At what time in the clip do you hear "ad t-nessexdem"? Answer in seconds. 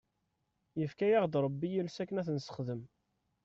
2.19-2.81